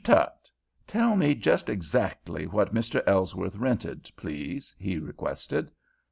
Tutt, 0.03 0.49
tell 0.87 1.15
me 1.15 1.35
just 1.35 1.69
exactly 1.69 2.47
what 2.47 2.73
Mr. 2.73 3.03
Ellsworth 3.05 3.55
rented, 3.55 4.09
please," 4.17 4.75
he 4.79 4.97
requested. 4.97 5.69